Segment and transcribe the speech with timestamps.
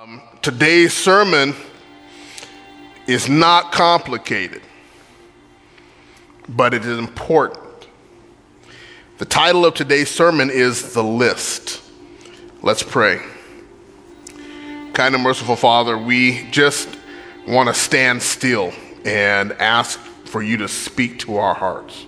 [0.00, 1.56] Um, today's sermon
[3.08, 4.62] is not complicated,
[6.48, 7.88] but it is important.
[9.16, 11.82] The title of today's sermon is The List.
[12.62, 13.20] Let's pray.
[14.92, 16.88] Kind and merciful Father, we just
[17.48, 18.72] want to stand still
[19.04, 22.06] and ask for you to speak to our hearts.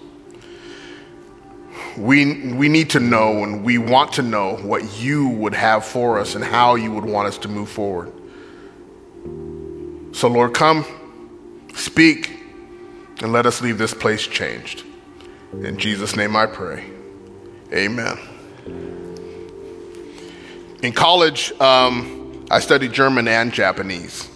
[1.97, 6.19] We, we need to know and we want to know what you would have for
[6.19, 8.13] us and how you would want us to move forward.
[10.13, 10.85] So, Lord, come,
[11.75, 12.37] speak,
[13.23, 14.85] and let us leave this place changed.
[15.53, 16.85] In Jesus' name I pray.
[17.73, 18.19] Amen.
[20.83, 24.29] In college, um, I studied German and Japanese.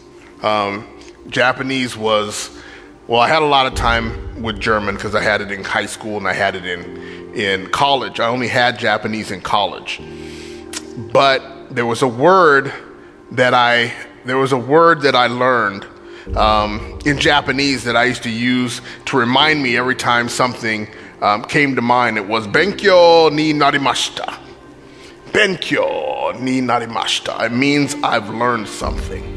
[0.43, 0.87] Um,
[1.29, 2.51] Japanese was,
[3.07, 5.87] well, I had a lot of time with German because I had it in high
[5.87, 8.21] school and I had it in, in college.
[8.21, 10.01] I only had Japanese in college.
[11.13, 12.73] But there was a word
[13.33, 13.93] that I,
[14.25, 15.87] there was a word that I learned
[16.37, 20.89] um, in Japanese that I used to use to remind me every time something
[21.21, 22.17] um, came to mind.
[22.17, 24.39] It was Benkyo ni narimashita.
[25.33, 27.47] Benkyo ni narimashita.
[27.47, 29.33] It means I've learned something.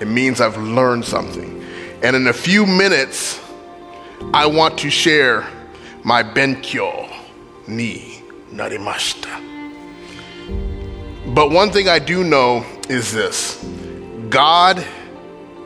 [0.00, 1.64] It means I've learned something.
[2.02, 3.40] And in a few minutes,
[4.34, 5.46] I want to share
[6.06, 7.12] my Benkyo
[7.66, 9.42] ni narimashita.
[11.34, 13.60] But one thing I do know is this
[14.30, 14.86] God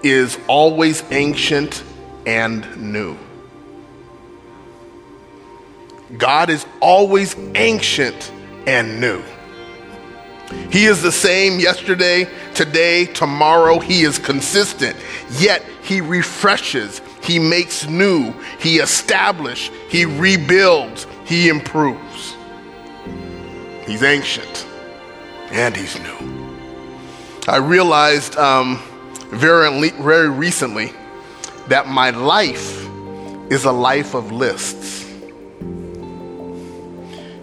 [0.03, 1.85] is always ancient
[2.25, 3.19] and new.
[6.17, 8.33] God is always ancient
[8.67, 9.23] and new.
[10.71, 13.79] He is the same yesterday, today, tomorrow.
[13.79, 14.97] He is consistent.
[15.33, 22.35] Yet he refreshes, he makes new, he establishes, he rebuilds, he improves.
[23.87, 24.67] He's ancient
[25.51, 26.41] and he's new.
[27.49, 28.81] I realized um,
[29.31, 30.93] very, very recently
[31.69, 32.87] that my life
[33.51, 35.05] is a life of lists.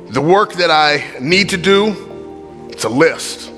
[0.09, 3.52] The work that I need to do, it's a list.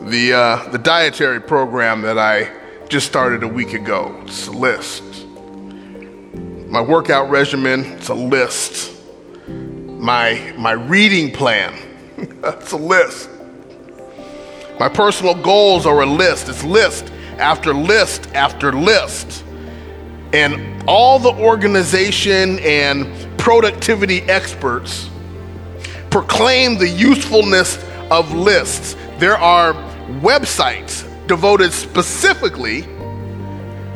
[0.00, 2.50] The, uh, the dietary program that I
[2.88, 5.07] just started a week ago, it's a list.
[6.68, 8.94] My workout regimen, it's a list.
[9.48, 11.74] My, my reading plan,
[12.18, 13.30] it's a list.
[14.78, 16.50] My personal goals are a list.
[16.50, 19.44] It's list after list after list.
[20.34, 25.08] And all the organization and productivity experts
[26.10, 28.94] proclaim the usefulness of lists.
[29.16, 29.72] There are
[30.20, 32.82] websites devoted specifically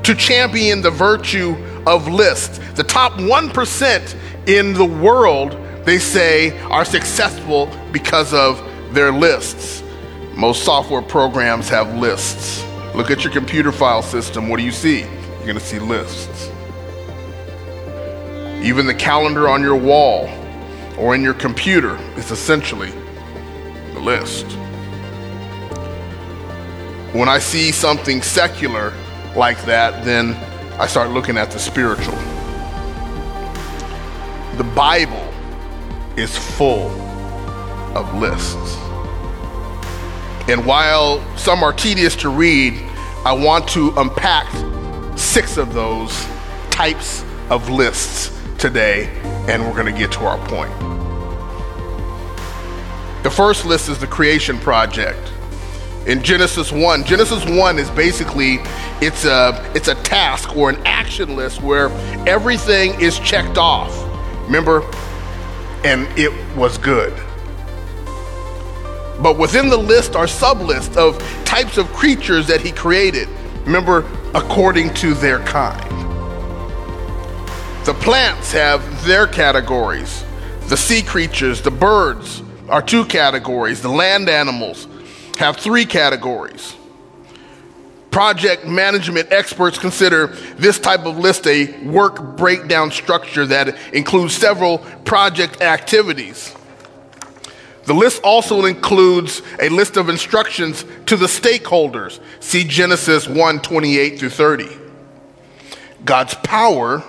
[0.05, 1.55] to champion the virtue
[1.87, 2.61] of lists.
[2.75, 4.17] The top 1%
[4.47, 5.53] in the world,
[5.85, 8.63] they say, are successful because of
[8.95, 9.83] their lists.
[10.35, 12.65] Most software programs have lists.
[12.95, 14.49] Look at your computer file system.
[14.49, 15.01] What do you see?
[15.01, 16.51] You're going to see lists.
[18.63, 20.29] Even the calendar on your wall
[20.99, 22.91] or in your computer is essentially
[23.93, 24.47] the list.
[27.13, 28.93] When I see something secular
[29.37, 30.35] like that, then
[30.83, 32.17] I start looking at the spiritual.
[34.57, 35.33] The Bible
[36.17, 36.91] is full
[37.97, 38.77] of lists.
[40.49, 42.83] And while some are tedious to read,
[43.25, 44.49] I want to unpack
[45.17, 46.27] six of those
[46.71, 49.07] types of lists today,
[49.47, 50.73] and we're going to get to our point.
[53.23, 55.33] The first list is the creation project.
[56.07, 58.59] In Genesis 1, Genesis 1 is basically
[59.01, 61.91] it's a it's a task or an action list where
[62.27, 63.97] everything is checked off.
[64.47, 64.83] Remember?
[65.85, 67.13] And it was good.
[69.23, 73.29] But within the list are sublists of types of creatures that he created.
[73.65, 74.05] Remember,
[74.35, 75.81] according to their kind.
[77.87, 80.25] The plants have their categories.
[80.67, 83.83] The sea creatures, the birds are two categories.
[83.83, 84.89] The land animals
[85.39, 86.77] have three categories.
[88.11, 90.27] Project management experts consider
[90.57, 96.55] this type of list a work breakdown structure that includes several project activities.
[97.85, 102.21] The list also includes a list of instructions to the stakeholders.
[102.41, 104.69] See Genesis 1 28 through 30.
[106.05, 107.03] God's power,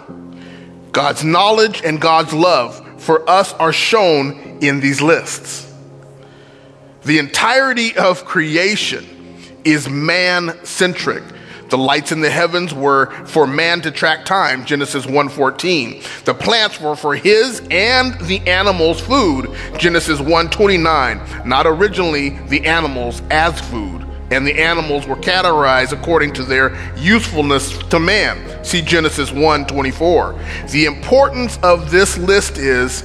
[0.91, 5.72] God's knowledge, and God's love for us are shown in these lists.
[7.05, 9.05] The entirety of creation
[9.65, 11.23] is man centric.
[11.69, 16.01] The lights in the heavens were for man to track time, Genesis 1:14.
[16.23, 21.19] The plants were for his and the animals' food, Genesis 1:29.
[21.45, 27.77] Not originally the animals as food, and the animals were categorized according to their usefulness
[27.89, 28.38] to man.
[28.63, 30.35] See Genesis 1:24.
[30.69, 33.03] The importance of this list is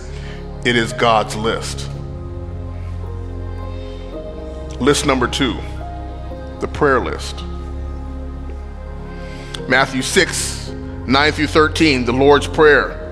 [0.65, 1.89] it is God's list.
[4.81, 5.57] List number 2
[6.61, 7.43] the prayer list.
[9.69, 13.05] Matthew 6, 9 through 13, the Lord's Prayer.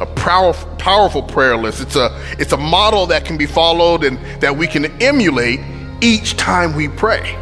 [0.00, 1.80] A powerful, prayer list.
[1.80, 5.60] It's a, it's a model that can be followed and that we can emulate
[6.02, 7.34] each time we pray.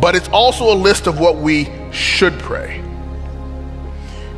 [0.00, 2.78] But it's also a list of what we should pray.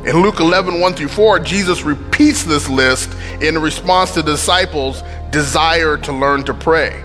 [0.03, 5.95] In Luke 11, 1 through 4, Jesus repeats this list in response to disciples' desire
[5.97, 7.03] to learn to pray.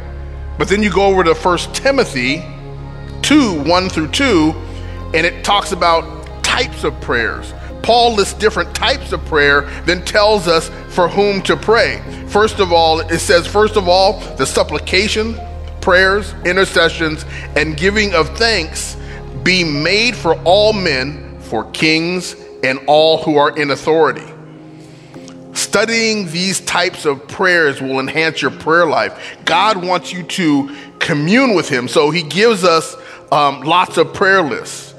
[0.59, 2.45] But then you go over to 1 Timothy
[3.23, 4.53] 2 1 through 2,
[5.15, 7.53] and it talks about types of prayers.
[7.83, 12.03] Paul lists different types of prayer, then tells us for whom to pray.
[12.29, 15.39] First of all, it says, first of all, the supplication,
[15.81, 17.25] prayers, intercessions,
[17.55, 18.97] and giving of thanks
[19.45, 24.27] be made for all men, for kings, and all who are in authority.
[25.77, 29.37] Studying these types of prayers will enhance your prayer life.
[29.45, 32.97] God wants you to commune with Him, so He gives us
[33.31, 34.95] um, lots of prayer lists.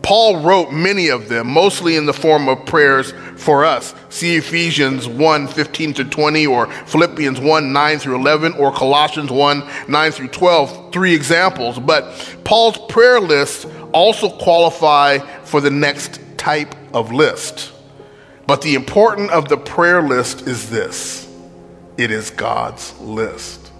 [0.00, 3.94] Paul wrote many of them, mostly in the form of prayers for us.
[4.08, 9.62] See Ephesians 1 15 to 20, or Philippians 1 9 through 11, or Colossians 1
[9.88, 11.78] 9 through 12, three examples.
[11.78, 17.73] But Paul's prayer lists also qualify for the next type of list.
[18.46, 21.28] But the important of the prayer list is this
[21.96, 23.70] it is God's list.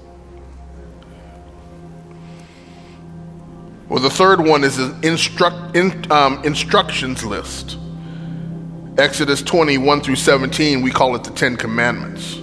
[3.89, 7.79] Well, the third one is an instruct, in, um, instructions list.
[8.97, 12.39] Exodus 21 through 17, we call it the Ten Commandments.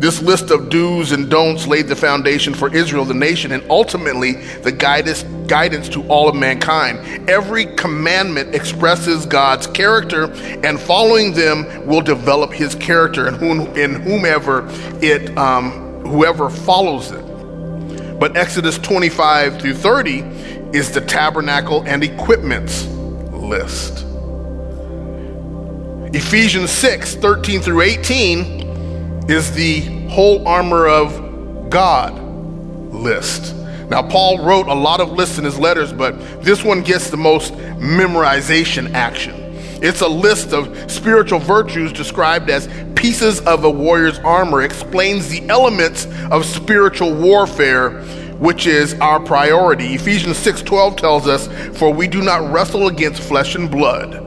[0.00, 4.32] This list of do's and don'ts laid the foundation for Israel, the nation, and ultimately
[4.62, 7.28] the guidance, guidance to all of mankind.
[7.28, 10.32] Every commandment expresses God's character,
[10.64, 14.66] and following them will develop His character in, whom, in whomever
[15.02, 18.18] it, um, whoever follows it.
[18.18, 20.20] But Exodus 25 through 30
[20.72, 24.06] is the tabernacle and equipments list.
[26.14, 28.59] Ephesians 6 13 through 18
[29.30, 32.18] is the whole armor of God
[32.92, 33.54] list.
[33.88, 37.16] Now, Paul wrote a lot of lists in his letters, but this one gets the
[37.16, 39.34] most memorization action.
[39.82, 45.48] It's a list of spiritual virtues described as pieces of a warrior's armor, explains the
[45.48, 48.02] elements of spiritual warfare,
[48.38, 49.94] which is our priority.
[49.94, 54.20] Ephesians 6:12 tells us, "For we do not wrestle against flesh and blood,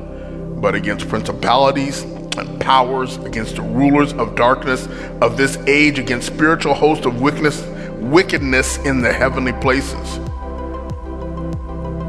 [0.61, 2.05] but against principalities
[2.37, 4.87] and powers, against the rulers of darkness
[5.21, 7.65] of this age, against spiritual hosts of wickedness,
[7.99, 10.19] wickedness in the heavenly places."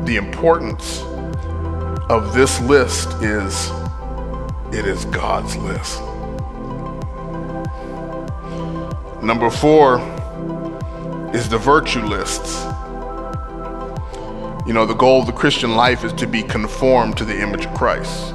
[0.05, 1.03] The importance
[2.11, 3.71] of this list is
[4.73, 6.03] it is God's list.
[9.23, 10.01] Number four
[11.33, 12.67] is the virtue lists.
[14.67, 17.67] You know, the goal of the Christian life is to be conformed to the image
[17.67, 18.35] of Christ.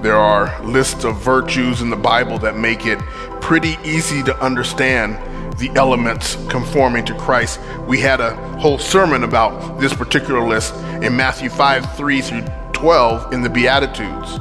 [0.00, 2.98] There are lists of virtues in the Bible that make it
[3.40, 5.16] pretty easy to understand
[5.58, 7.60] the elements conforming to Christ.
[7.88, 12.44] We had a whole sermon about this particular list in Matthew 5 3 through
[12.74, 14.38] 12 in the Beatitudes.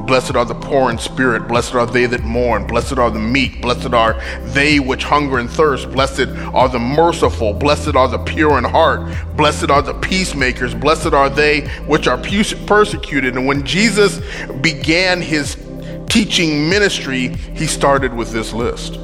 [0.00, 3.62] Blessed are the poor in spirit, blessed are they that mourn, blessed are the meek,
[3.62, 8.58] blessed are they which hunger and thirst, blessed are the merciful, blessed are the pure
[8.58, 9.00] in heart,
[9.36, 13.36] blessed are the peacemakers, blessed are they which are persecuted.
[13.36, 14.20] And when Jesus
[14.60, 15.56] began his
[16.08, 18.98] teaching ministry, he started with this list.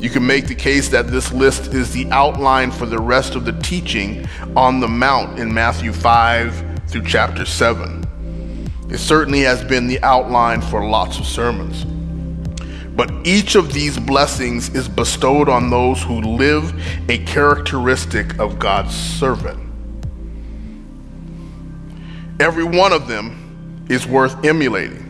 [0.00, 3.44] You can make the case that this list is the outline for the rest of
[3.44, 8.06] the teaching on the Mount in Matthew 5 through chapter 7.
[8.90, 11.84] It certainly has been the outline for lots of sermons.
[12.96, 16.72] But each of these blessings is bestowed on those who live
[17.10, 19.60] a characteristic of God's servant.
[22.40, 25.04] Every one of them is worth emulating.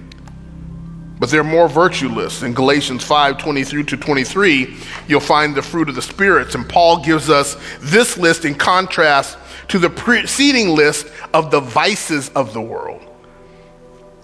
[1.18, 2.42] But there are more virtue lists.
[2.42, 4.76] In Galatians 5 23 to 23,
[5.08, 6.54] you'll find the fruit of the spirits.
[6.54, 12.30] And Paul gives us this list in contrast to the preceding list of the vices
[12.30, 13.02] of the world.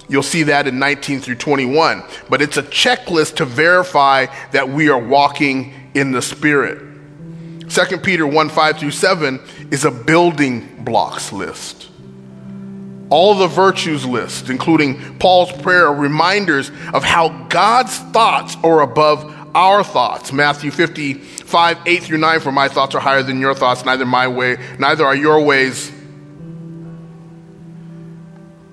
[0.09, 2.03] You'll see that in 19 through 21.
[2.29, 6.79] But it's a checklist to verify that we are walking in the Spirit.
[7.69, 11.89] 2 Peter 1 5 through 7 is a building blocks list.
[13.11, 19.44] All the virtues list, including Paul's prayer, are reminders of how God's thoughts are above
[19.55, 20.33] our thoughts.
[20.33, 24.29] Matthew 55, 8 through 9, for my thoughts are higher than your thoughts, neither my
[24.29, 25.93] way, neither are your ways.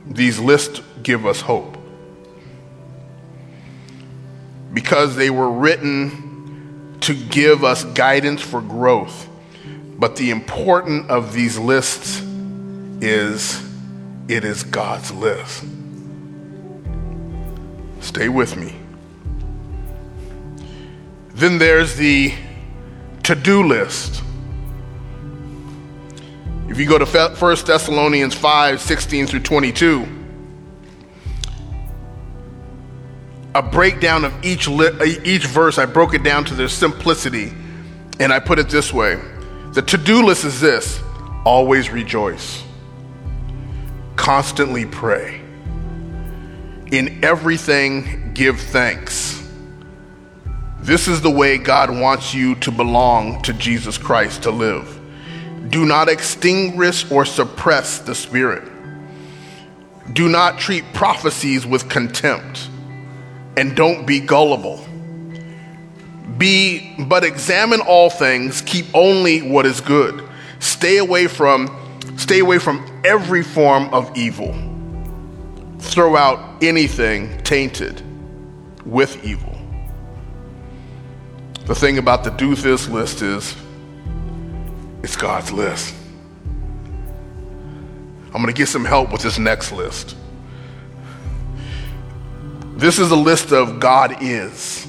[0.08, 1.78] These lists give us hope.
[4.74, 9.28] Because they were written to give us guidance for growth.
[9.98, 12.22] But the important of these lists
[13.02, 13.62] is
[14.28, 15.64] it is God's list.
[18.00, 18.81] Stay with me.
[21.42, 22.36] Then there's the
[23.24, 24.22] to do list.
[26.70, 30.08] If you go to 1 Thessalonians 5 16 through 22,
[33.56, 37.52] a breakdown of each, li- each verse, I broke it down to their simplicity,
[38.20, 39.20] and I put it this way
[39.74, 41.02] The to do list is this
[41.44, 42.64] always rejoice,
[44.16, 45.42] constantly pray,
[46.92, 49.41] in everything give thanks.
[50.82, 55.00] This is the way God wants you to belong to Jesus Christ to live.
[55.70, 58.68] Do not extinguish or suppress the Spirit.
[60.12, 62.68] Do not treat prophecies with contempt,
[63.56, 64.84] and don't be gullible.
[66.40, 70.28] Be, but examine all things, keep only what is good.
[70.60, 71.70] Stay away from,
[72.18, 74.52] stay away from every form of evil.
[75.78, 78.02] Throw out anything tainted
[78.84, 79.51] with evil.
[81.72, 83.56] The thing about the do this list is
[85.04, 85.96] it's God's list.
[88.26, 90.18] I'm going to get some help with this next list.
[92.76, 94.86] This is a list of God is.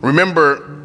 [0.00, 0.82] Remember,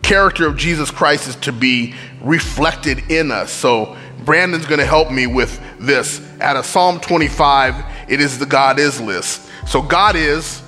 [0.00, 3.52] character of Jesus Christ is to be reflected in us.
[3.52, 3.94] So
[4.24, 6.26] Brandon's going to help me with this.
[6.40, 7.74] Out of Psalm 25,
[8.08, 9.50] it is the God is list.
[9.66, 10.62] So God is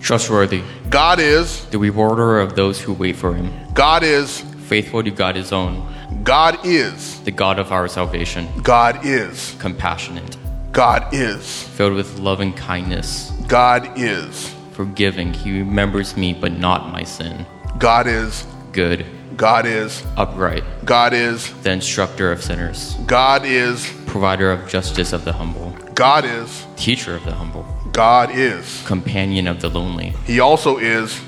[0.00, 5.10] trustworthy, God is the rewarder of those who wait for him, God is faithful to
[5.10, 5.86] God his own,
[6.24, 10.36] God is the God of our salvation, God is compassionate,
[10.72, 15.34] God is filled with loving kindness, God is forgiving.
[15.34, 17.44] He remembers me, but not my sin.
[17.78, 19.04] God is Good,
[19.36, 25.24] God is upright, God is the instructor of sinners, God is provider of justice of
[25.24, 30.40] the humble, God is teacher of the humble, God is companion of the lonely, He
[30.40, 31.20] also is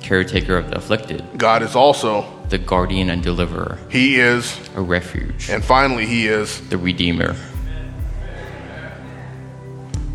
[0.00, 5.50] caretaker of the afflicted, God is also the guardian and deliverer, He is a refuge,
[5.50, 7.36] and finally He is the redeemer.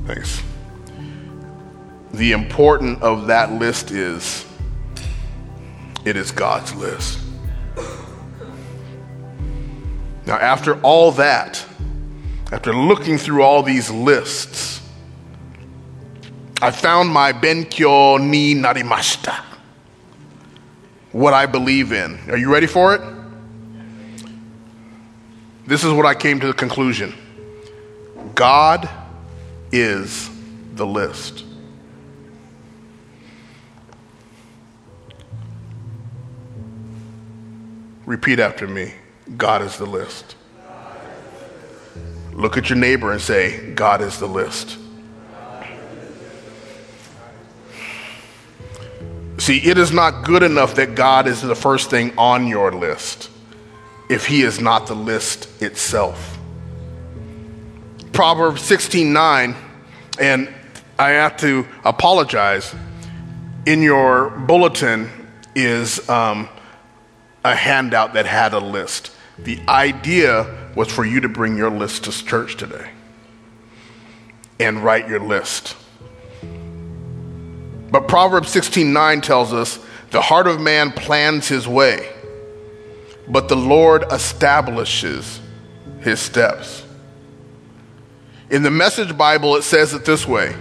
[0.07, 0.41] Thanks.
[2.11, 4.45] The important of that list is
[6.05, 7.19] it is God's list.
[10.25, 11.63] Now, after all that,
[12.55, 14.79] after looking through all these lists,
[16.61, 19.43] I found my Benkyo ni narimashita.
[21.11, 22.17] What I believe in.
[22.29, 23.01] Are you ready for it?
[25.67, 27.13] This is what I came to the conclusion
[28.35, 28.89] God
[29.73, 30.29] is
[30.75, 31.43] the list.
[38.05, 38.93] Repeat after me
[39.35, 40.37] God is the list.
[42.35, 44.77] Look at your neighbor and say, God is the list.
[49.37, 53.29] See, it is not good enough that God is the first thing on your list
[54.09, 56.37] if He is not the list itself.
[58.11, 59.55] Proverbs 16 9,
[60.19, 60.53] and
[60.97, 62.73] I have to apologize.
[63.65, 65.09] In your bulletin
[65.55, 66.47] is um,
[67.43, 69.11] a handout that had a list.
[69.39, 72.91] The idea was for you to bring your list to church today
[74.59, 75.75] and write your list.
[77.89, 79.79] But Proverbs 16:9 tells us,
[80.11, 82.09] "The heart of man plans his way,
[83.27, 85.39] but the Lord establishes
[86.01, 86.83] his steps."
[88.49, 90.55] In the Message Bible it says it this way,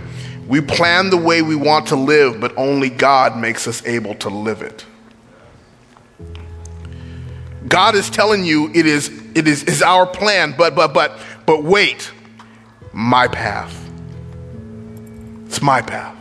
[0.46, 4.28] "We plan the way we want to live, but only God makes us able to
[4.28, 4.84] live it."
[7.66, 11.62] God is telling you it is it is, is our plan, but but but but
[11.62, 12.10] wait,
[12.92, 13.80] my path.
[15.46, 16.16] It's my path.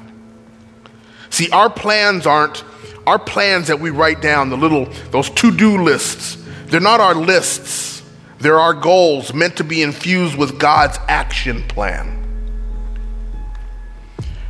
[1.29, 2.63] See, our plans aren't
[3.05, 6.37] our plans that we write down, the little those to-do lists.
[6.67, 8.01] They're not our lists.
[8.39, 12.19] They're our goals meant to be infused with God's action plan.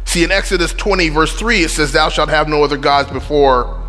[0.06, 3.83] See, in Exodus 20, verse 3, it says, Thou shalt have no other gods before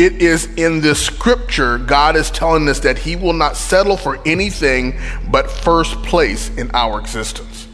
[0.00, 4.18] It is in this scripture, God is telling us that He will not settle for
[4.26, 4.98] anything
[5.30, 7.68] but first place in our existence.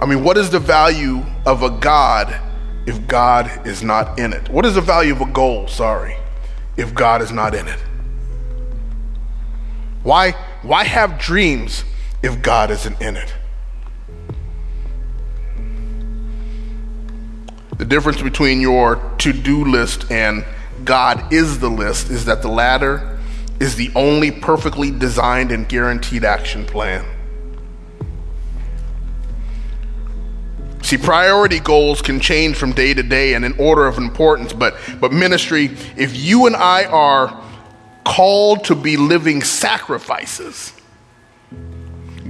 [0.00, 2.36] I mean, what is the value of a God
[2.84, 4.48] if God is not in it?
[4.48, 6.16] What is the value of a goal, sorry,
[6.76, 7.78] if God is not in it?
[10.02, 11.84] Why, why have dreams
[12.24, 13.32] if God isn't in it?
[17.78, 20.44] The difference between your to do list and
[20.84, 23.18] God is the list is that the latter
[23.60, 27.04] is the only perfectly designed and guaranteed action plan.
[30.82, 34.76] See, priority goals can change from day to day and in order of importance, but,
[35.00, 35.66] but ministry,
[35.96, 37.44] if you and I are
[38.04, 40.72] called to be living sacrifices,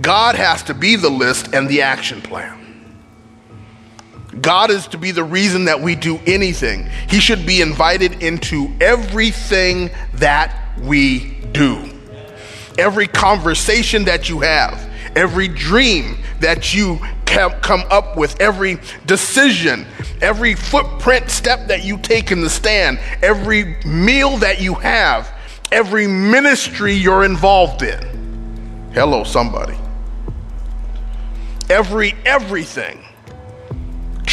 [0.00, 2.58] God has to be the list and the action plan.
[4.40, 6.88] God is to be the reason that we do anything.
[7.08, 11.90] He should be invited into everything that we do.
[12.76, 19.87] Every conversation that you have, every dream that you come up with, every decision,
[20.20, 25.32] every footprint step that you take in the stand, every meal that you have,
[25.73, 28.90] every ministry you're involved in.
[28.92, 29.78] Hello, somebody.
[31.70, 33.04] Every everything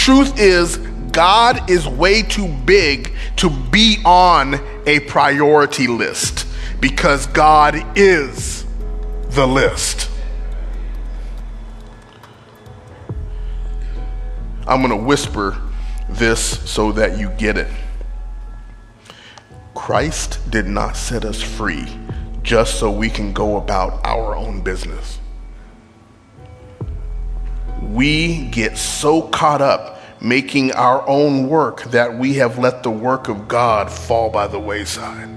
[0.05, 0.77] Truth is,
[1.11, 4.53] God is way too big to be on
[4.85, 6.45] a priority list
[6.79, 8.67] because God is
[9.29, 10.11] the list.
[14.67, 15.59] I'm going to whisper
[16.07, 17.71] this so that you get it.
[19.73, 21.87] Christ did not set us free
[22.43, 25.17] just so we can go about our own business
[27.95, 29.94] we get so caught up
[30.25, 34.59] making our own work that we have let the work of God fall by the
[34.59, 35.29] wayside.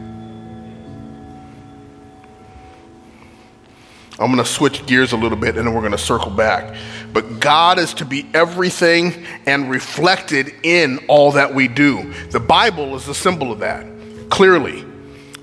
[4.21, 6.75] I'm going to switch gears a little bit and then we're going to circle back.
[7.12, 12.14] But God is to be everything and reflected in all that we do.
[12.30, 13.87] The Bible is a symbol of that,
[14.30, 14.87] clearly.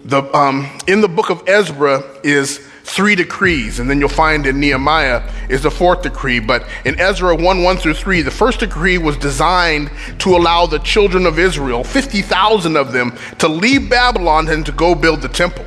[0.05, 4.59] The, um, in the book of Ezra is three decrees, and then you'll find in
[4.59, 6.39] Nehemiah is the fourth decree.
[6.39, 10.79] But in Ezra 1 1 through 3, the first decree was designed to allow the
[10.79, 15.65] children of Israel, 50,000 of them, to leave Babylon and to go build the temple.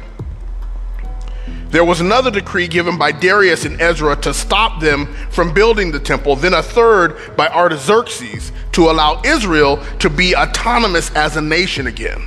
[1.71, 6.01] There was another decree given by Darius and Ezra to stop them from building the
[6.01, 11.89] temple, then a third by Artaxerxes to allow Israel to be autonomous as a nation
[11.89, 12.23] again.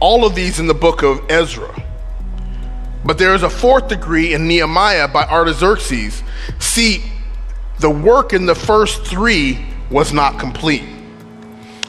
[0.00, 1.85] All of these in the book of Ezra.
[3.06, 6.24] But there is a fourth degree in Nehemiah by Artaxerxes.
[6.58, 7.04] See,
[7.78, 10.82] the work in the first three was not complete.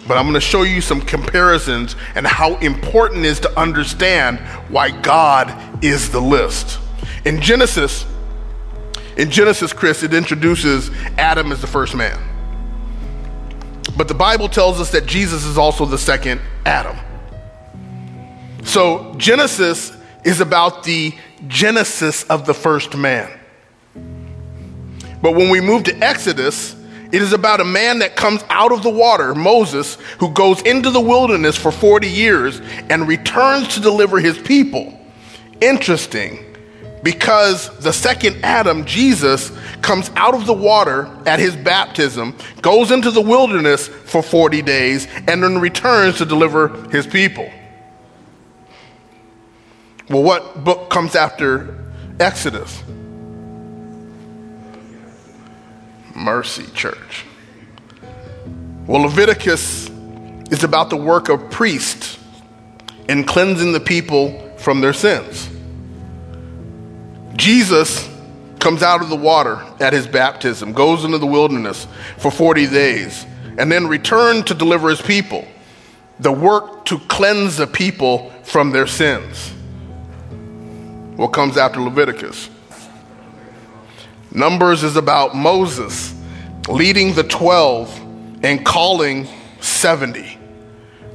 [0.07, 4.37] But I'm going to show you some comparisons and how important it is to understand
[4.69, 6.79] why God is the list.
[7.25, 8.05] In Genesis,
[9.17, 12.17] in Genesis, Chris, it introduces Adam as the first man.
[13.97, 16.95] But the Bible tells us that Jesus is also the second Adam.
[18.63, 19.96] So Genesis
[20.27, 21.13] is about the
[21.47, 23.31] genesis of the first man.
[25.21, 26.75] But when we move to Exodus,
[27.13, 30.91] it is about a man that comes out of the water, Moses, who goes into
[30.91, 32.59] the wilderness for 40 years
[32.89, 34.99] and returns to deliver his people.
[35.61, 36.43] Interesting,
[37.03, 43.11] because the second Adam, Jesus, comes out of the water at his baptism, goes into
[43.11, 47.49] the wilderness for 40 days, and then returns to deliver his people.
[50.09, 51.75] Well, what book comes after
[52.19, 52.81] Exodus?
[56.15, 57.25] Mercy Church.
[58.85, 59.89] Well, Leviticus
[60.49, 62.17] is about the work of priests
[63.09, 65.49] in cleansing the people from their sins.
[67.35, 68.09] Jesus
[68.59, 71.85] comes out of the water at his baptism, goes into the wilderness
[72.17, 73.25] for 40 days,
[73.57, 75.45] and then returns to deliver his people.
[76.21, 79.53] The work to cleanse the people from their sins.
[81.17, 82.47] What comes after Leviticus?
[84.31, 86.13] Numbers is about Moses
[86.69, 89.27] leading the 12 and calling
[89.59, 90.37] 70.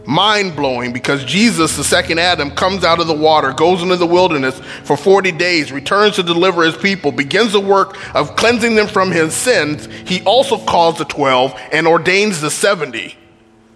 [0.04, 4.06] Mind blowing because Jesus, the second Adam, comes out of the water, goes into the
[4.06, 8.88] wilderness for 40 days, returns to deliver his people, begins the work of cleansing them
[8.88, 9.86] from his sins.
[10.04, 13.14] He also calls the 12 and ordains the 70.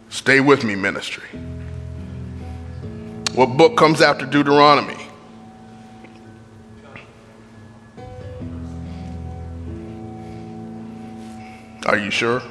[0.08, 1.28] Stay with me, ministry.
[3.34, 5.05] What book comes after Deuteronomy?
[11.86, 12.42] Are you sure?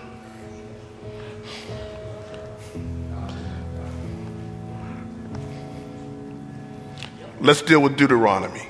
[7.41, 8.65] Let's deal with Deuteronomy.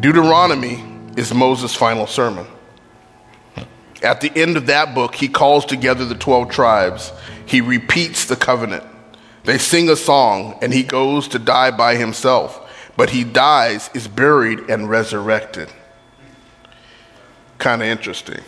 [0.00, 0.82] Deuteronomy
[1.18, 2.46] is Moses' final sermon.
[4.02, 7.12] At the end of that book, he calls together the 12 tribes.
[7.44, 8.84] He repeats the covenant.
[9.44, 12.58] They sing a song, and he goes to die by himself.
[12.96, 15.68] But he dies, is buried, and resurrected.
[17.58, 18.40] Kind of interesting.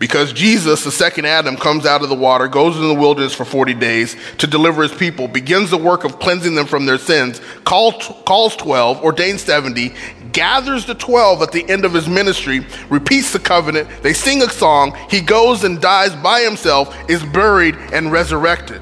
[0.00, 3.44] Because Jesus, the second Adam, comes out of the water, goes in the wilderness for
[3.44, 7.38] 40 days to deliver his people, begins the work of cleansing them from their sins,
[7.64, 9.92] calls, calls 12, ordains 70,
[10.32, 14.48] gathers the 12 at the end of his ministry, repeats the covenant, they sing a
[14.48, 18.80] song, he goes and dies by himself, is buried, and resurrected.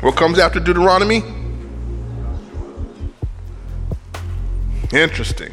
[0.00, 1.22] What comes after Deuteronomy?
[4.92, 5.52] Interesting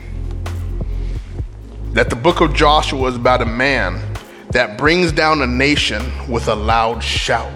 [1.94, 4.02] that the book of Joshua is about a man
[4.52, 7.52] that brings down a nation with a loud shout.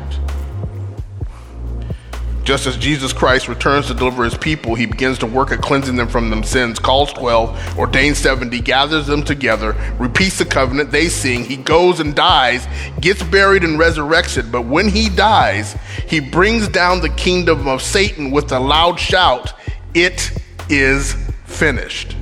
[2.43, 5.95] Just as Jesus Christ returns to deliver his people, he begins to work at cleansing
[5.95, 11.07] them from them sins, calls 12, ordains 70, gathers them together, repeats the covenant, they
[11.07, 12.67] sing, he goes and dies,
[12.99, 14.51] gets buried and resurrected.
[14.51, 19.53] But when he dies, he brings down the kingdom of Satan with a loud shout,
[19.93, 20.37] It
[20.69, 21.13] is
[21.45, 22.17] finished.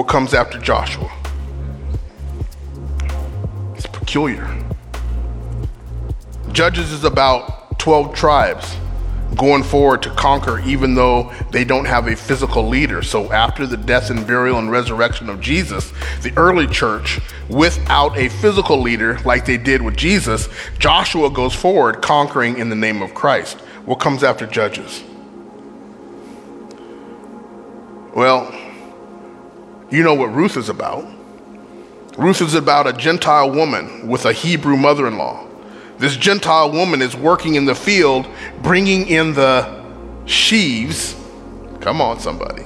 [0.00, 1.12] What comes after Joshua.
[3.76, 4.48] It's peculiar.
[6.52, 8.76] Judges is about 12 tribes
[9.36, 13.02] going forward to conquer, even though they don't have a physical leader.
[13.02, 18.30] So, after the death and burial and resurrection of Jesus, the early church, without a
[18.30, 23.12] physical leader like they did with Jesus, Joshua goes forward conquering in the name of
[23.12, 23.58] Christ.
[23.84, 25.04] What comes after Judges?
[28.14, 28.69] Well,
[29.90, 31.04] you know what Ruth is about.
[32.16, 35.46] Ruth is about a Gentile woman with a Hebrew mother in law.
[35.98, 38.26] This Gentile woman is working in the field,
[38.62, 39.84] bringing in the
[40.26, 41.14] sheaves.
[41.80, 42.64] Come on, somebody.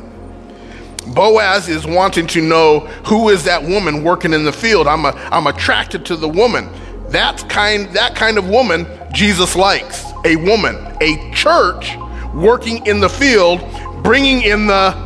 [1.08, 4.87] Boaz is wanting to know who is that woman working in the field.
[4.87, 6.68] I'm, a, I'm attracted to the woman.
[7.08, 10.04] That's kind, that kind of woman Jesus likes.
[10.24, 11.96] A woman, a church
[12.34, 13.60] working in the field,
[14.02, 15.04] bringing in the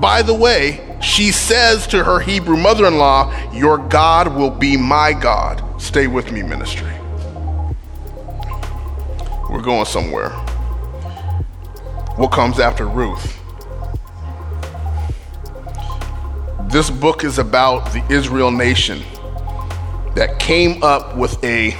[0.00, 4.76] by the way, she says to her Hebrew mother in law, Your God will be
[4.76, 5.62] my God.
[5.80, 6.92] Stay with me, ministry.
[9.50, 10.30] We're going somewhere.
[12.16, 13.38] What comes after Ruth?
[16.70, 19.02] This book is about the Israel nation
[20.14, 21.72] that came up with a,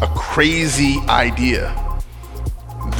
[0.00, 1.74] a crazy idea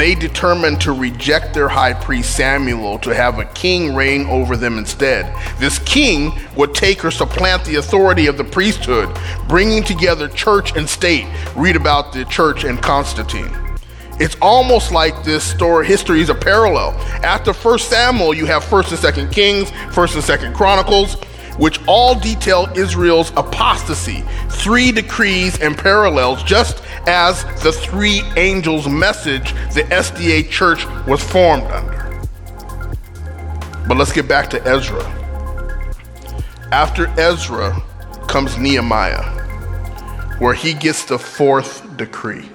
[0.01, 4.79] they determined to reject their high priest Samuel to have a king reign over them
[4.79, 5.31] instead.
[5.59, 9.15] This king would take or supplant the authority of the priesthood,
[9.47, 11.27] bringing together church and state.
[11.55, 13.55] Read about the church and Constantine.
[14.19, 16.93] It's almost like this story history is a parallel.
[17.23, 21.17] After 1 Samuel, you have 1st and 2nd Kings, 1st and 2nd Chronicles
[21.61, 29.53] which all detail Israel's apostasy, three decrees and parallels, just as the three angels' message
[29.75, 32.01] the SDA church was formed under.
[33.87, 35.05] But let's get back to Ezra.
[36.73, 37.79] After Ezra
[38.27, 39.23] comes Nehemiah,
[40.39, 42.49] where he gets the fourth decree.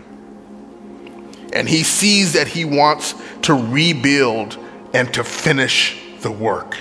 [1.53, 3.13] And he sees that he wants
[3.43, 4.57] to rebuild
[4.95, 6.75] and to finish the work.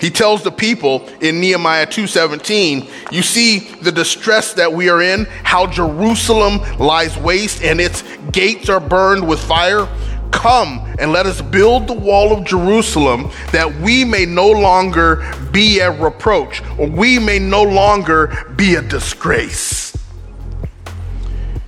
[0.00, 5.26] He tells the people in Nehemiah 2:17, you see the distress that we are in,
[5.44, 8.02] how Jerusalem lies waste and its
[8.32, 9.88] gates are burned with fire.
[10.30, 15.78] Come and let us build the wall of Jerusalem that we may no longer be
[15.78, 19.96] a reproach or we may no longer be a disgrace.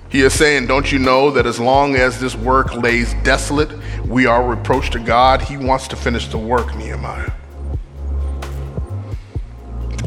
[0.09, 3.71] He is saying, Don't you know that as long as this work lays desolate,
[4.05, 5.41] we are reproach to God?
[5.41, 7.31] He wants to finish the work, Nehemiah.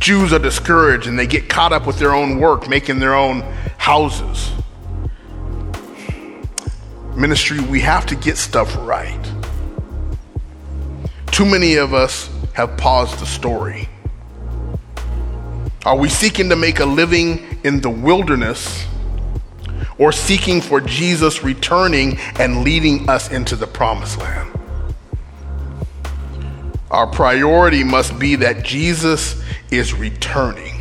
[0.00, 3.42] Jews are discouraged and they get caught up with their own work, making their own
[3.76, 4.50] houses.
[7.14, 9.20] Ministry, we have to get stuff right.
[11.26, 13.90] Too many of us have paused the story.
[15.84, 18.86] Are we seeking to make a living in the wilderness
[19.98, 24.59] or seeking for Jesus returning and leading us into the promised land?
[26.90, 30.74] Our priority must be that Jesus is returning.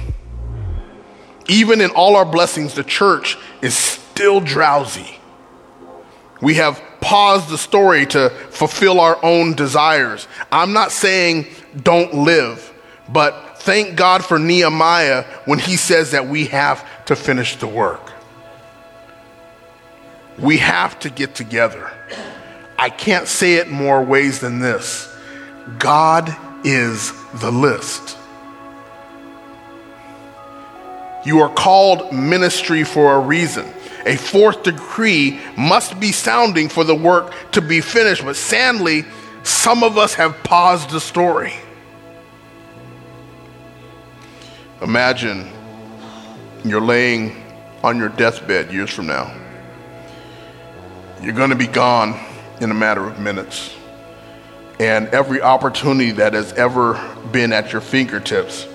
[1.48, 5.20] Even in all our blessings, the church is still drowsy.
[6.42, 10.28] We have paused the story to fulfill our own desires.
[10.52, 11.48] I'm not saying
[11.84, 12.74] don't live,
[13.10, 18.12] but thank God for Nehemiah when he says that we have to finish the work.
[20.40, 21.92] We have to get together.
[22.78, 25.09] I can't say it more ways than this
[25.78, 28.18] God is the list.
[31.26, 33.72] You are called ministry for a reason.
[34.06, 39.06] A fourth decree must be sounding for the work to be finished, but sadly,
[39.44, 41.54] some of us have paused the story.
[44.82, 45.52] Imagine
[46.64, 47.44] you're laying
[47.84, 49.36] on your deathbed years from now.
[51.22, 52.18] You're going to be gone
[52.62, 53.76] in a matter of minutes.
[54.80, 56.94] And every opportunity that has ever
[57.34, 58.66] been at your fingertips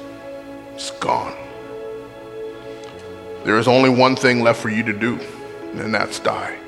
[0.77, 1.35] is gone.
[3.45, 5.19] There is only one thing left for you to do,
[5.73, 6.59] and that's die.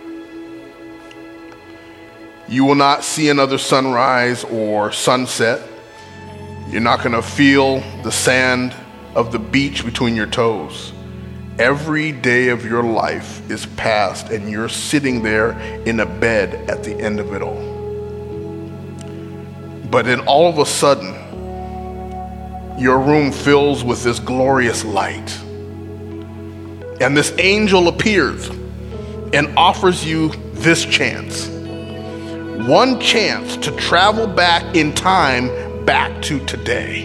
[2.48, 5.60] You will not see another sunrise or sunset.
[6.70, 8.74] You're not going to feel the sand
[9.14, 10.92] of the beach between your toes.
[11.58, 16.84] Every day of your life is past, and you're sitting there in a bed at
[16.84, 17.75] the end of it all.
[19.90, 21.14] But then all of a sudden,
[22.78, 25.38] your room fills with this glorious light.
[27.00, 28.48] And this angel appears
[29.32, 31.48] and offers you this chance
[32.66, 37.02] one chance to travel back in time back to today,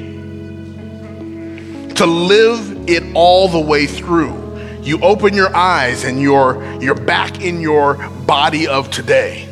[1.96, 4.39] to live it all the way through.
[4.82, 9.48] You open your eyes and you're, you're back in your body of today.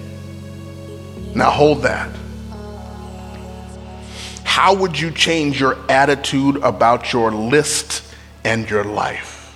[1.36, 2.10] Now hold that.
[4.50, 8.04] How would you change your attitude about your list
[8.44, 9.56] and your life?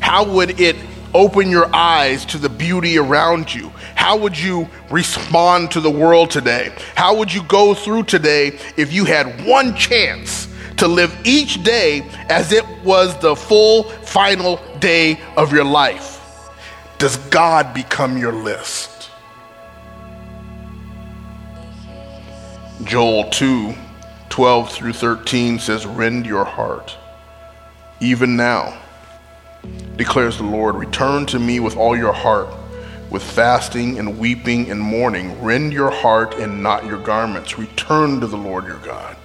[0.00, 0.76] How would it
[1.12, 3.68] open your eyes to the beauty around you?
[3.94, 6.74] How would you respond to the world today?
[6.94, 12.00] How would you go through today if you had one chance to live each day
[12.30, 16.50] as it was the full final day of your life?
[16.96, 18.95] Does God become your list?
[22.86, 23.74] Joel 2
[24.28, 26.96] 12 through 13 says, Rend your heart,
[28.00, 28.78] even now
[29.96, 30.76] declares the Lord.
[30.76, 32.48] Return to me with all your heart,
[33.10, 35.42] with fasting and weeping and mourning.
[35.42, 37.58] Rend your heart and not your garments.
[37.58, 39.16] Return to the Lord your God.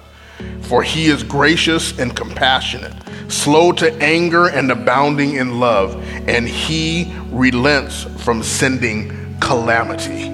[0.62, 2.94] For he is gracious and compassionate,
[3.28, 5.94] slow to anger and abounding in love,
[6.28, 10.31] and he relents from sending calamity.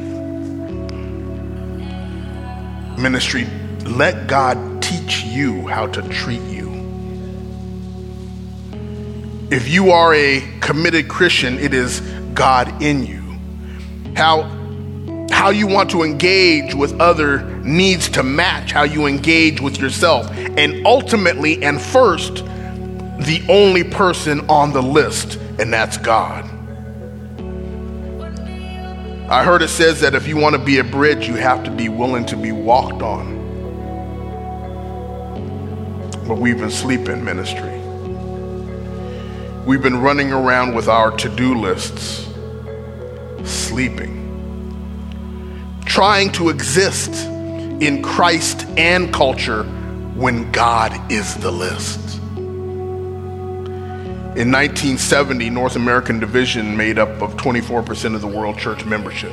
[2.98, 3.46] Ministry,
[3.84, 6.68] let God teach you how to treat you.
[9.50, 12.00] If you are a committed Christian, it is
[12.34, 13.22] God in you.
[14.14, 14.42] How,
[15.30, 20.30] how you want to engage with other needs to match how you engage with yourself.
[20.30, 22.44] And ultimately and first,
[23.18, 26.47] the only person on the list, and that's God.
[29.30, 31.70] I heard it says that if you want to be a bridge, you have to
[31.70, 33.36] be willing to be walked on.
[36.26, 37.78] But we've been sleeping ministry.
[39.66, 42.26] We've been running around with our to do lists,
[43.44, 44.14] sleeping,
[45.84, 47.12] trying to exist
[47.82, 49.64] in Christ and culture
[50.14, 52.17] when God is the list.
[54.38, 59.32] In 1970, North American division made up of 24% of the world church membership.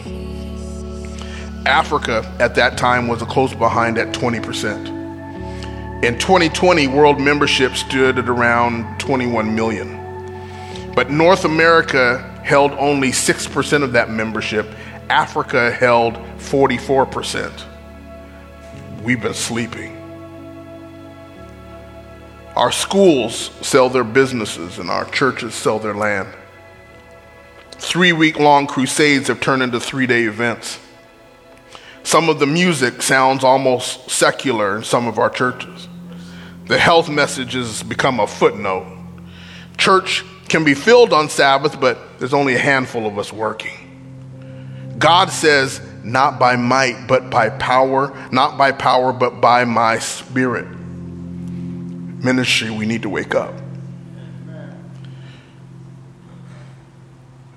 [1.68, 6.04] Africa at that time was a close behind at 20%.
[6.04, 10.91] In 2020, world membership stood at around 21 million.
[10.96, 14.65] But North America held only 6% of that membership.
[15.12, 17.63] Africa held 44%.
[19.04, 19.94] We've been sleeping.
[22.56, 26.30] Our schools sell their businesses and our churches sell their land.
[27.72, 30.80] Three week long crusades have turned into three day events.
[32.04, 35.89] Some of the music sounds almost secular in some of our churches.
[36.68, 38.86] The health message has become a footnote.
[39.78, 44.96] Church can be filled on Sabbath, but there's only a handful of us working.
[44.98, 50.68] God says, not by might, but by power, not by power, but by my spirit.
[52.26, 53.54] Ministry, we need to wake up.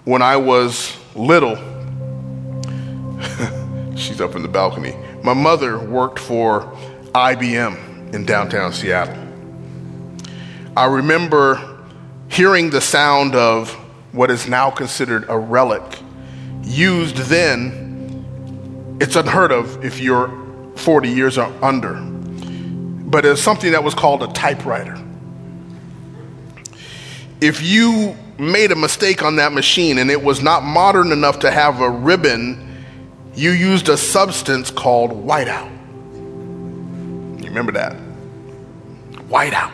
[0.05, 1.57] When I was little,
[3.97, 4.95] she's up in the balcony.
[5.23, 6.71] My mother worked for
[7.15, 9.17] IBM in downtown Seattle.
[10.77, 11.79] I remember
[12.29, 13.73] hearing the sound of
[14.13, 15.99] what is now considered a relic
[16.63, 20.31] used then, it's unheard of if you're
[20.77, 22.18] 40 years or under.
[23.09, 24.97] But it's something that was called a typewriter.
[27.41, 31.51] if you made a mistake on that machine and it was not modern enough to
[31.51, 32.85] have a ribbon,
[33.35, 35.71] you used a substance called whiteout.
[37.41, 37.97] You remember that?
[39.29, 39.73] Whiteout.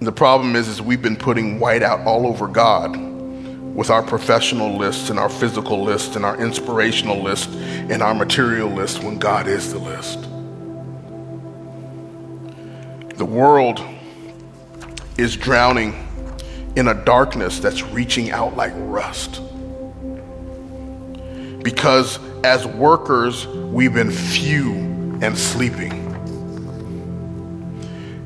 [0.00, 5.10] The problem is, is we've been putting whiteout all over God with our professional list
[5.10, 9.72] and our physical list and our inspirational list and our material list when God is
[9.72, 10.28] the list.
[13.16, 13.80] The world
[15.16, 15.94] is drowning
[16.74, 19.40] in a darkness that's reaching out like rust.
[21.62, 24.72] Because as workers, we've been few
[25.22, 26.00] and sleeping.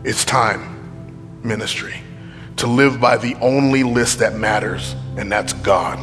[0.05, 1.97] It's time, ministry,
[2.57, 5.99] to live by the only list that matters, and that's God.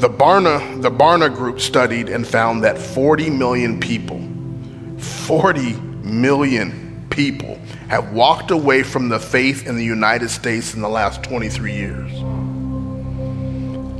[0.00, 4.20] The Barna, the Barna group studied and found that 40 million people,
[4.98, 6.85] 40 million
[7.16, 11.72] people have walked away from the faith in the United States in the last 23
[11.72, 12.12] years.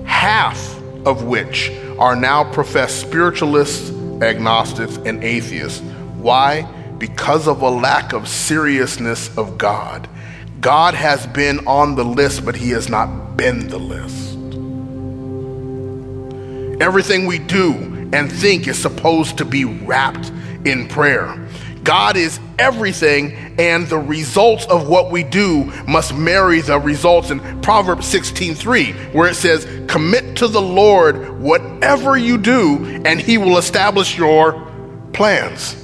[0.06, 0.76] Half
[1.06, 3.90] of which are now professed spiritualists,
[4.22, 5.80] agnostics, and atheists.
[6.18, 6.62] Why?
[6.98, 10.08] Because of a lack of seriousness of God.
[10.60, 14.34] God has been on the list, but He has not been the list.
[16.82, 17.72] Everything we do
[18.12, 20.30] and think is supposed to be wrapped
[20.64, 21.48] in prayer.
[21.86, 27.38] God is everything, and the results of what we do must marry the results in
[27.62, 33.56] Proverbs 16:3, where it says, Commit to the Lord whatever you do, and he will
[33.56, 34.66] establish your
[35.12, 35.76] plans.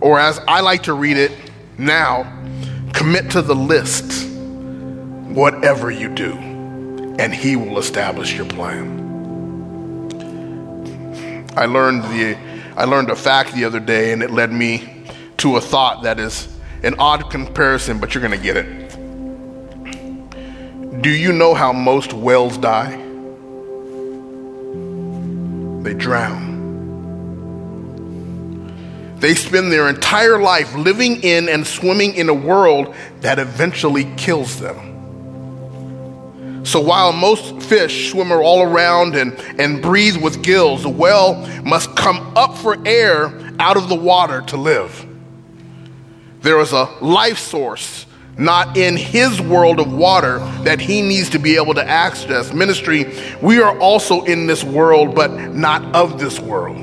[0.00, 1.32] Or as I like to read it
[1.76, 2.26] now,
[2.94, 4.26] commit to the list
[5.28, 6.32] whatever you do,
[7.18, 9.02] and he will establish your plan.
[11.58, 12.38] I learned the
[12.76, 14.93] I learned a fact the other day, and it led me
[15.44, 16.48] to a thought that is
[16.82, 18.88] an odd comparison, but you're going to get it.
[21.02, 22.96] Do you know how most whales die?
[25.82, 26.54] They drown.
[29.20, 34.58] They spend their entire life living in and swimming in a world that eventually kills
[34.58, 34.92] them.
[36.64, 41.94] So while most fish swim all around and, and breathe with gills, the whale must
[41.96, 43.26] come up for air
[43.58, 45.10] out of the water to live.
[46.44, 48.04] There is a life source
[48.36, 52.52] not in his world of water that he needs to be able to access.
[52.52, 56.76] Ministry, we are also in this world, but not of this world.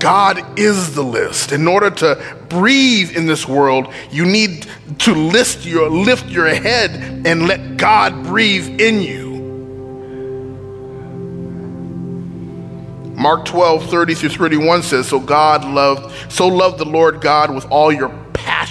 [0.00, 1.52] God is the list.
[1.52, 4.66] In order to breathe in this world, you need
[5.00, 9.28] to lift your, lift your head and let God breathe in you.
[13.14, 17.66] Mark 12, 30 through 31 says, So God loved, so loved the Lord God with
[17.66, 18.08] all your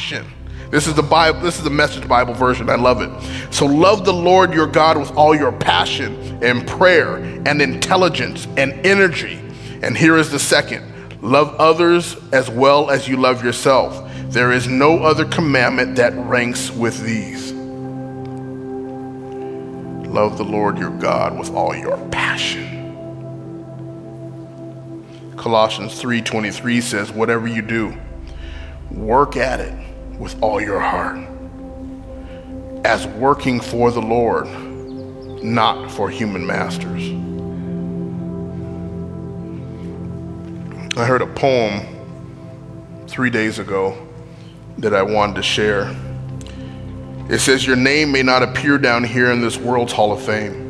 [0.07, 0.31] passion.
[0.69, 2.69] This is the Bible, this is the message Bible version.
[2.69, 3.53] I love it.
[3.53, 8.73] So love the Lord your God with all your passion and prayer and intelligence and
[8.85, 9.39] energy.
[9.81, 11.21] And here is the second.
[11.21, 14.09] Love others as well as you love yourself.
[14.29, 17.51] There is no other commandment that ranks with these.
[20.09, 22.65] Love the Lord your God with all your passion.
[25.37, 27.93] Colossians 3:23 says, "Whatever you do,
[28.91, 29.86] work at it
[30.19, 31.19] with all your heart,
[32.85, 34.47] as working for the Lord,
[35.43, 37.11] not for human masters."
[40.97, 41.81] I heard a poem
[43.07, 43.95] 3 days ago
[44.79, 45.95] that I wanted to share.
[47.29, 50.63] It says, Your name may not appear down here in this world's Hall of Fame.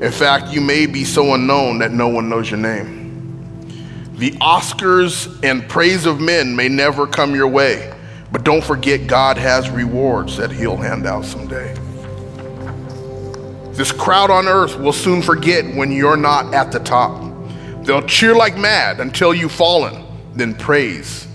[0.00, 2.94] In fact, you may be so unknown that no one knows your name.
[4.16, 7.92] The Oscars and praise of men may never come your way,
[8.32, 11.74] but don't forget God has rewards that He'll hand out someday.
[13.72, 17.22] This crowd on earth will soon forget when you're not at the top.
[17.84, 21.28] They'll cheer like mad until you've fallen, then praise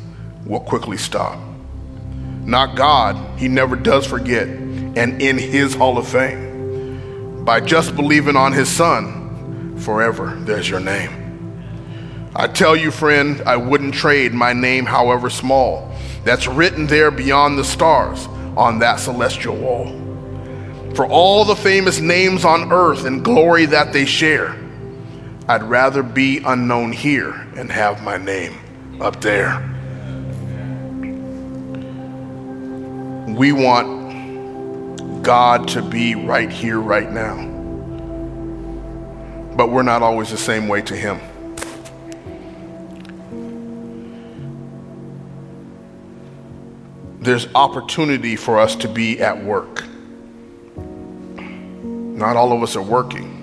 [0.45, 1.39] will quickly stop.
[2.43, 7.45] Not God, He never does forget, and in His Hall of Fame.
[7.45, 11.21] By just believing on His Son, forever there's your name.
[12.35, 15.90] I tell you, friend, I wouldn't trade my name, however small,
[16.23, 19.97] that's written there beyond the stars on that celestial wall.
[20.95, 24.57] For all the famous names on earth and glory that they share,
[25.47, 28.57] I'd rather be unknown here and have my name
[29.01, 29.67] up there.
[33.27, 37.47] We want God to be right here, right now.
[39.55, 41.19] But we're not always the same way to Him.
[47.21, 49.85] There's opportunity for us to be at work.
[51.45, 53.37] Not all of us are working.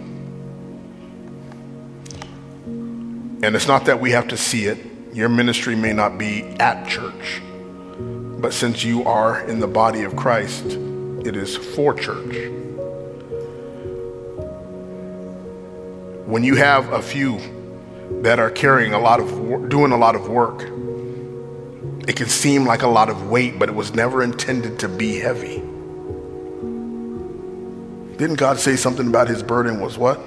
[3.40, 4.78] And it's not that we have to see it.
[5.12, 7.40] Your ministry may not be at church.
[8.40, 10.64] But since you are in the body of Christ,
[11.24, 12.34] it is for church.
[16.26, 17.38] When you have a few
[18.22, 20.68] that are carrying a lot of doing a lot of work,
[22.09, 25.18] it can seem like a lot of weight, but it was never intended to be
[25.18, 25.59] heavy.
[28.16, 30.18] Didn't God say something about his burden was what?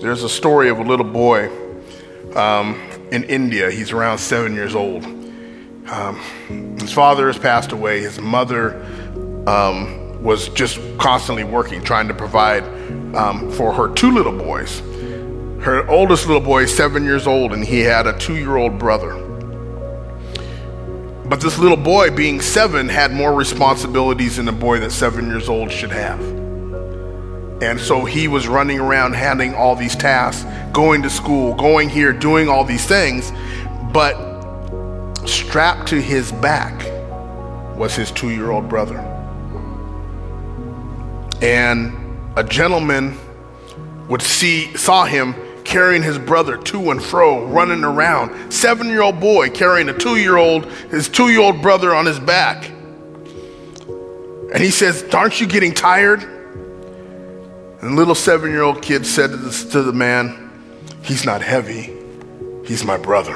[0.00, 1.50] There's a story of a little boy
[2.34, 2.80] um,
[3.12, 3.70] in India.
[3.70, 5.04] He's around seven years old.
[5.04, 6.18] Um,
[6.80, 8.00] his father has passed away.
[8.00, 8.82] His mother
[9.46, 12.64] um, was just constantly working, trying to provide
[13.14, 14.80] um, for her two little boys.
[15.64, 18.78] Her oldest little boy is seven years old, and he had a two year old
[18.78, 19.14] brother.
[21.24, 25.48] But this little boy, being seven, had more responsibilities than a boy that seven years
[25.48, 26.20] old should have.
[27.62, 30.44] And so he was running around handing all these tasks,
[30.74, 33.32] going to school, going here, doing all these things.
[33.90, 34.16] But
[35.24, 36.74] strapped to his back
[37.74, 38.98] was his two year old brother.
[41.40, 43.16] And a gentleman
[44.10, 45.34] would see, saw him
[45.74, 48.52] carrying his brother to and fro, running around.
[48.52, 52.06] Seven year old boy carrying a two year old, his two year old brother on
[52.06, 52.70] his back.
[54.54, 56.22] And he says, Aren't you getting tired?
[56.22, 60.48] And the little seven year old kid said to to the man,
[61.02, 61.92] He's not heavy,
[62.64, 63.34] he's my brother.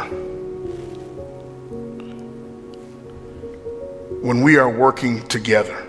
[4.23, 5.89] When we are working together,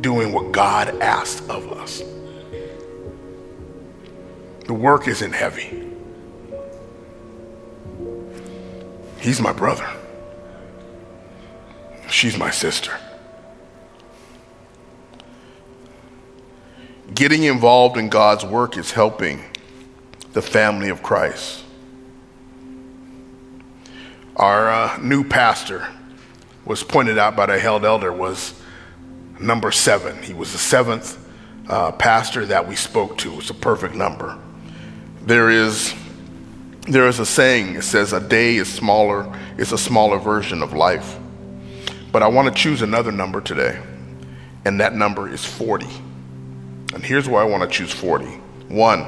[0.00, 2.00] doing what God asked of us,
[4.64, 5.90] the work isn't heavy.
[9.20, 9.88] He's my brother.
[12.08, 12.98] She's my sister.
[17.14, 19.42] Getting involved in God's work is helping
[20.32, 21.62] the family of Christ.
[24.36, 25.86] Our uh, new pastor
[26.64, 28.60] was pointed out by the held elder was
[29.38, 30.22] number seven.
[30.22, 31.18] He was the seventh
[31.68, 33.38] uh, pastor that we spoke to.
[33.38, 34.38] It's a perfect number.
[35.24, 35.94] There is
[36.86, 37.76] there is a saying.
[37.76, 41.18] It says a day is smaller it's a smaller version of life.
[42.12, 43.80] But I want to choose another number today,
[44.64, 45.86] and that number is 40.
[46.94, 48.26] And here's why I want to choose 40.
[48.68, 49.04] One,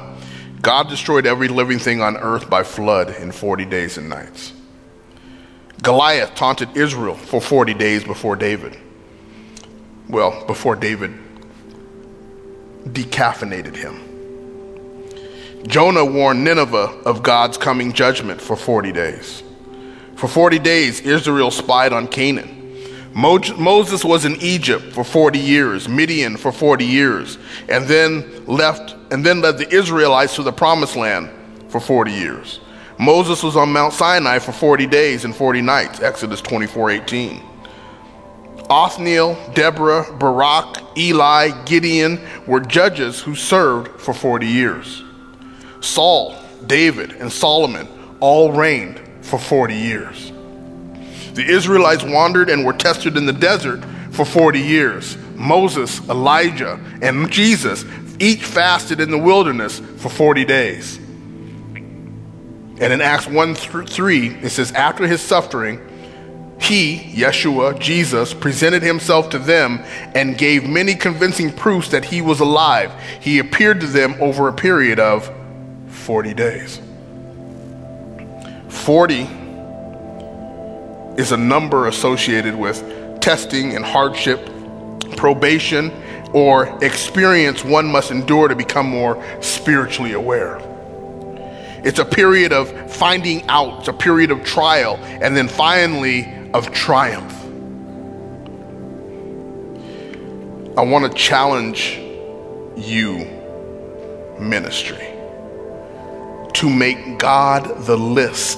[0.61, 4.53] God destroyed every living thing on earth by flood in 40 days and nights.
[5.81, 8.77] Goliath taunted Israel for 40 days before David.
[10.09, 11.13] Well, before David
[12.85, 14.06] decaffeinated him.
[15.67, 19.43] Jonah warned Nineveh of God's coming judgment for 40 days.
[20.15, 22.53] For 40 days, Israel spied on Canaan.
[23.13, 27.37] Moses was in Egypt for 40 years, Midian for 40 years,
[27.67, 31.29] and then left and then led the Israelites to the promised land
[31.69, 32.61] for 40 years.
[32.97, 37.41] Moses was on Mount Sinai for 40 days and 40 nights, Exodus 24:18.
[38.69, 45.03] Othniel, Deborah, Barak, Eli, Gideon were judges who served for 40 years.
[45.81, 47.87] Saul, David, and Solomon
[48.19, 50.31] all reigned for 40 years.
[51.33, 55.17] The Israelites wandered and were tested in the desert for 40 years.
[55.35, 57.85] Moses, Elijah, and Jesus
[58.19, 60.97] each fasted in the wilderness for 40 days.
[62.79, 65.81] And in Acts 1 3, it says, After his suffering,
[66.59, 69.83] he, Yeshua, Jesus, presented himself to them
[70.15, 72.91] and gave many convincing proofs that he was alive.
[73.21, 75.31] He appeared to them over a period of
[76.07, 76.79] 40 days.
[78.69, 79.27] 40
[81.21, 84.39] is a number associated with testing and hardship,
[85.17, 85.91] probation,
[86.31, 90.61] or experience one must endure to become more spiritually aware.
[91.83, 96.71] It's a period of finding out, it's a period of trial, and then finally of
[96.71, 97.33] triumph.
[100.77, 101.99] I want to challenge
[102.77, 103.25] you,
[104.39, 105.16] ministry,
[106.57, 108.57] to make God the list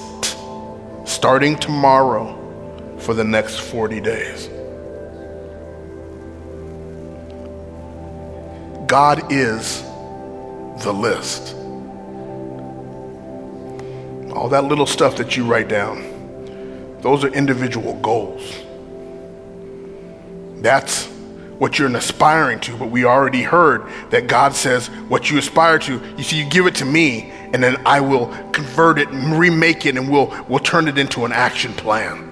[1.04, 2.34] starting tomorrow
[2.98, 4.48] for the next 40 days.
[8.86, 9.82] God is
[10.82, 11.54] the list.
[14.34, 18.54] All that little stuff that you write down, those are individual goals.
[20.62, 21.06] That's
[21.58, 26.00] what you're aspiring to, but we already heard that God says what you aspire to,
[26.16, 29.86] you see, you give it to me, and then I will convert it and remake
[29.86, 32.28] it, and we'll, we'll turn it into an action plan.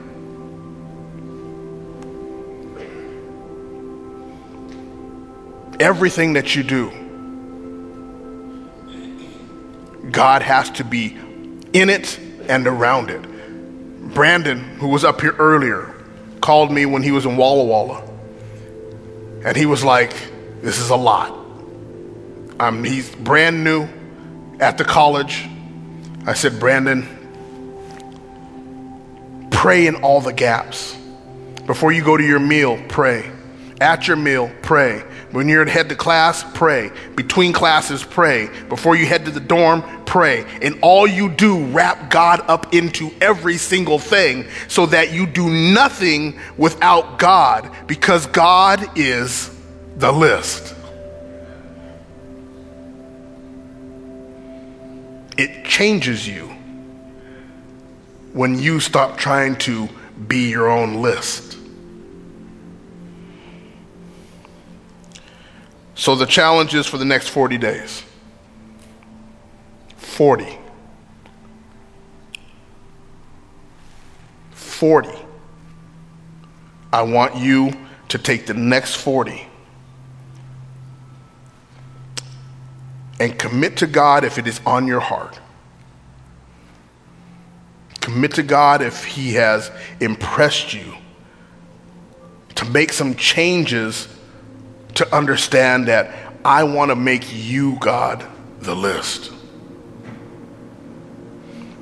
[5.81, 6.91] Everything that you do,
[10.11, 11.17] God has to be
[11.73, 13.23] in it and around it.
[14.15, 15.95] Brandon, who was up here earlier,
[16.41, 18.03] called me when he was in Walla Walla.
[19.45, 20.13] And he was like,
[20.63, 21.31] This is a lot.
[22.61, 23.89] Um, he's brand new
[24.61, 25.47] at the college.
[26.27, 27.07] I said, Brandon,
[29.51, 30.97] pray in all the gaps.
[31.67, 33.31] Before you go to your meal, pray.
[33.81, 35.05] At your meal, pray.
[35.31, 36.91] When you're head to class, pray.
[37.15, 38.49] Between classes, pray.
[38.69, 40.47] Before you head to the dorm, pray.
[40.63, 45.49] And all you do, wrap God up into every single thing so that you do
[45.49, 49.55] nothing without God because God is
[49.97, 50.75] the list.
[55.39, 56.49] It changes you
[58.33, 59.89] when you stop trying to
[60.27, 61.57] be your own list.
[65.95, 68.03] So the challenge is for the next 40 days
[69.97, 70.59] 40.
[74.51, 75.11] 40.
[76.93, 77.73] I want you
[78.09, 79.48] to take the next 40
[83.21, 85.39] and commit to God if it is on your heart.
[88.01, 90.95] Commit to God if He has impressed you
[92.55, 94.09] to make some changes
[94.95, 98.25] to understand that I want to make you, God,
[98.61, 99.33] the list.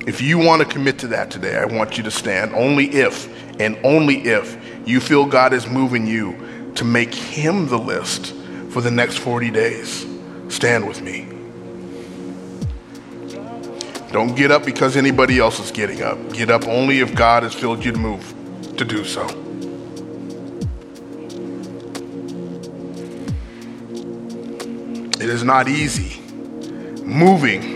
[0.05, 3.27] If you want to commit to that today, I want you to stand only if
[3.59, 8.33] and only if you feel God is moving you to make Him the list
[8.69, 10.05] for the next 40 days.
[10.49, 11.26] Stand with me.
[14.11, 16.33] Don't get up because anybody else is getting up.
[16.33, 18.33] Get up only if God has filled you to move
[18.77, 19.25] to do so.
[25.19, 26.21] It is not easy
[27.03, 27.75] moving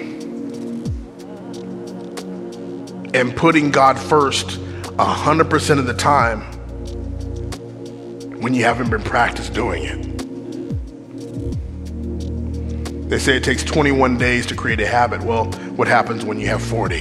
[3.14, 6.42] and putting God first 100% of the time
[8.42, 10.12] when you haven't been practiced doing it.
[13.10, 15.22] They say it takes 21 days to create a habit.
[15.22, 15.52] Well,
[15.82, 17.00] what happens when you have 40?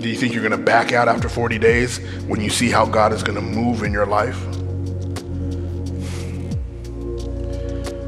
[0.00, 2.86] Do you think you're going to back out after 40 days when you see how
[2.86, 4.40] God is going to move in your life?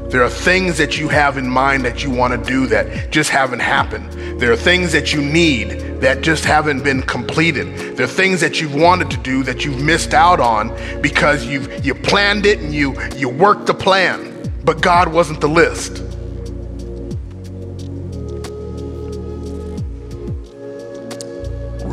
[0.09, 3.29] There are things that you have in mind that you want to do that just
[3.29, 4.11] haven't happened.
[4.41, 7.97] There are things that you need that just haven't been completed.
[7.97, 11.85] There are things that you've wanted to do that you've missed out on because you've
[11.85, 16.12] you planned it and you you worked the plan, but God wasn't the list.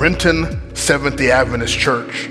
[0.01, 2.31] Renton Seventh Adventist Church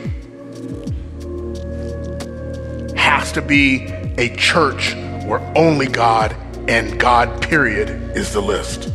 [2.97, 3.86] has to be
[4.17, 4.95] a church
[5.28, 6.36] where only God
[6.67, 8.91] and God, period, is the list.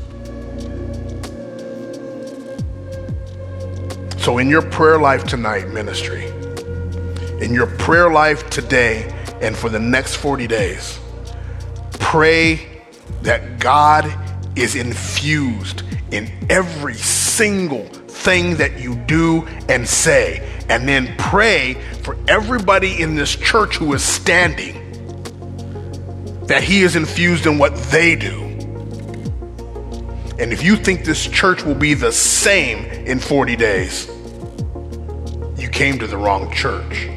[4.21, 6.27] So, in your prayer life tonight, ministry,
[7.41, 9.09] in your prayer life today
[9.41, 10.99] and for the next 40 days,
[12.01, 12.83] pray
[13.23, 14.13] that God
[14.57, 17.89] is infused in every single
[18.25, 20.51] thing that you do and say.
[20.69, 24.81] And then pray for everybody in this church who is standing
[26.47, 28.41] that He is infused in what they do.
[30.39, 34.09] And if you think this church will be the same in 40 days,
[35.57, 37.09] you came to the wrong church.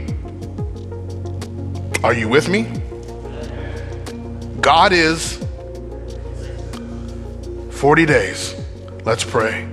[2.03, 2.63] Are you with me?
[4.61, 5.43] God is
[7.71, 8.55] 40 days.
[9.03, 9.67] Let's pray.